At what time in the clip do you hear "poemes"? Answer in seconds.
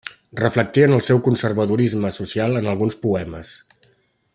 3.07-3.57